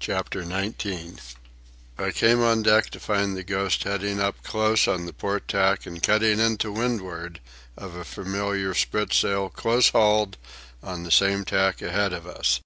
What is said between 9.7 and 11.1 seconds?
hauled on